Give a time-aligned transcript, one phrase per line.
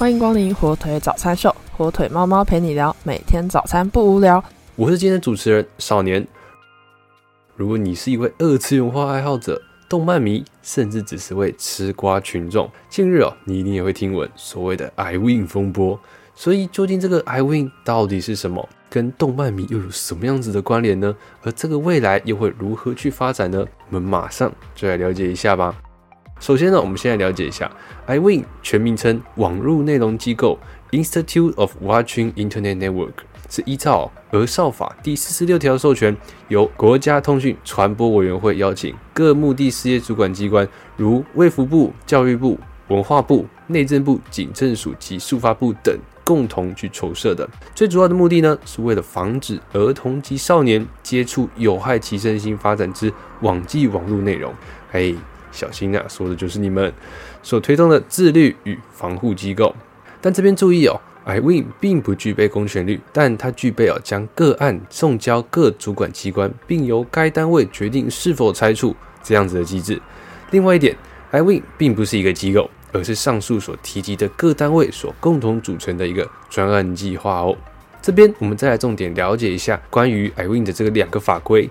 [0.00, 4.42] 欢迎光临火腿早餐秀，火腿猫猫陪你聊，每天早餐不无聊。
[4.74, 6.26] 我是今天的主持人少年。
[7.54, 9.60] 如果你是一位二次元化爱好者、
[9.90, 16.00] 动漫迷，甚至只是位吃瓜群众，近日哦，你一定也会听闻所谓的 iWin 风波。
[16.34, 18.66] 所以，究竟这个 iWin 到底是什么？
[18.88, 21.14] 跟动漫迷又有什么样子的关联呢？
[21.42, 23.66] 而这个未来又会如何去发展呢？
[23.90, 25.76] 我们马上就来了解一下吧。
[26.40, 27.70] 首先呢，我们先来了解一下
[28.08, 30.58] iWin 全名称网络内容机构
[30.90, 33.12] Institute of Watching Internet Network，
[33.50, 36.16] 是依照《儿少法》第四十六条授权，
[36.48, 47.46] 由国家通讯传播委员会邀请各目的事业主管机关，如卫福部、教育部、文化部、内政部、警政署及速发部等，共同去筹设的。
[47.74, 53.12] 最主要的目的呢，是为了防止儿童及少年接触有害其身心发展之
[53.42, 54.54] 网际网络内容。
[54.92, 55.14] 哎。
[55.52, 56.92] 小心啊，说的就是你们
[57.42, 59.74] 所推动的自律与防护机构。
[60.20, 70.00] 但这边注意哦，iWin 并不具备公权力，但它具备哦将个案送交各主管机关，并由该单位决定是否拆除这样子的机制。
[70.50, 70.96] 另外一点
[71.32, 77.56] ，iWin 并不是一个机构，而是上述所提及的各单位所共同组成的一个专案计划哦。
[78.02, 81.68] 这边我们再来重点了解一下关于 iWin 的这个两个法规。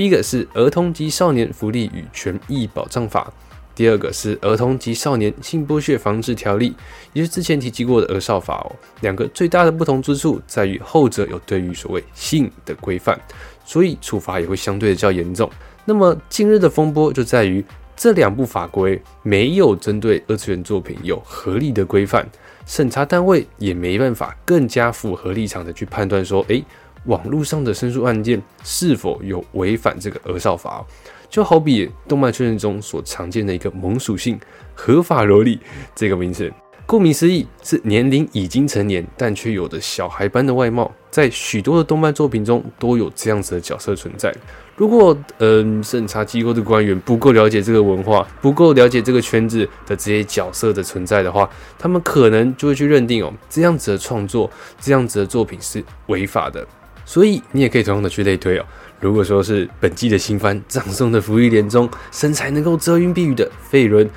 [0.00, 3.30] 第一个是《儿童及少年福利与权益保障法》，
[3.74, 6.70] 第二个是《儿童及少年性剥削防治条例》，
[7.12, 8.72] 也就是之前提及过的《儿少法》哦。
[9.02, 13.20] 两个最大的不同之处在于，后者有对于所谓性的规范，
[13.62, 15.50] 所以处罚也会相对的较严重。
[15.84, 17.62] 那么近日的风波就在于，
[17.94, 22.26] 这两部法规没有针对二次元作品有合理的规范，
[22.64, 26.64] 审查单位也没办法更加符合立场的去判断说，诶。
[27.06, 30.84] 网络上的申诉案件是否有违反这个《儿少法》？
[31.28, 34.38] 就好比动漫圈中所常见的一个萌属性
[34.74, 35.60] “合法萝莉”
[35.94, 36.52] 这个名词，
[36.86, 40.90] 顾名思义是年龄已经成年，但却有着小孩般的外貌。
[41.08, 44.32] 在许多的动漫作品中都有这样子的角色存在。
[44.76, 51.48] 如果嗯审查机构的官员不够了解这个文化，不够了解这个圈子的这些角色的存在的话，
[51.78, 56.66] 他们可能就会去认定哦，这样子的创作，这样子的作品是违法的。
[57.10, 58.64] 所以你也可以同样的去类推哦。
[59.00, 64.08] 如果说是本季的新番《葬送的福利莲》中身材能够遮云蔽雨的费伦，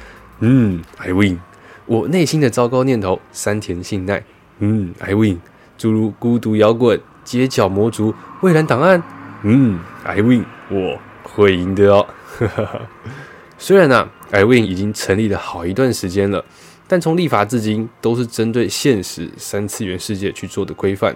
[0.41, 1.39] 嗯，I win。
[1.87, 4.23] 我内心的糟糕念头山田信奈，
[4.59, 5.39] 嗯，I win。
[5.75, 9.01] 诸如孤独摇滚、街角魔族、蔚蓝档案，
[9.41, 10.45] 嗯，I win。
[10.69, 12.05] 我会赢的哦。
[13.57, 16.45] 虽然呢，I win 已经成立了好一段时间了，
[16.87, 21.15] 但从立法至今都是针对现实三次元世界去做的规范。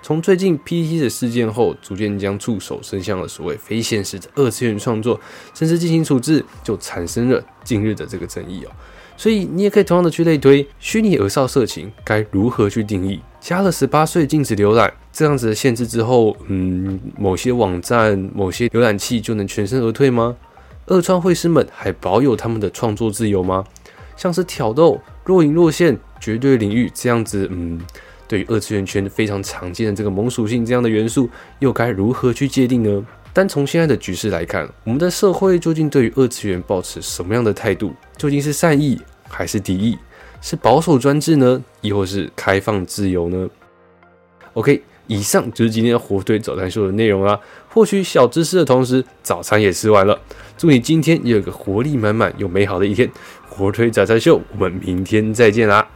[0.00, 5.20] 从最近 P T 的事件后，逐渐将触手伸向了所谓非现实的二次元创作，
[5.52, 8.70] 甚至进行处置，就产生了近日的这个争议哦。
[9.16, 13.20] 所以你也可以同样的去类推，虚拟儿少色情该如何去定义？
[13.40, 20.36] 加了十八岁禁止浏览这样子的限制之后，嗯，某些网站、某些浏览器就能全身而退吗？
[20.86, 23.64] 二创会师们还保有他们的创作自由吗？
[24.16, 27.80] 像是挑逗、若隐若现、绝对领域这样子，嗯。
[28.28, 31.28] 对于二次元圈非常常见的这个萌属性这样的元素，
[31.58, 33.04] 又该如何去界定呢？
[33.32, 37.94] 单从现在的局势来看，我们的社会究竟对于二次元保持什么样的态度？
[38.16, 39.96] 究竟是善意还是敌意？
[40.40, 43.48] 是保守专制呢，亦或是开放自由呢
[44.54, 47.38] ？OK，以上就是今天的火腿早餐秀的内容啦。
[47.68, 50.18] 获取小知识的同时，早餐也吃完了。
[50.56, 53.10] 祝你今天也有个活力满满又美好的一天。
[53.48, 55.86] 火腿早餐秀，我们明天再见啦！